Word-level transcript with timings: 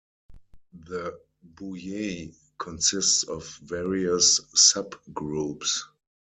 The 0.87 1.19
Bouyei 1.47 2.33
consist 2.57 3.29
of 3.29 3.45
various 3.61 4.39
subgroups. 4.55 5.81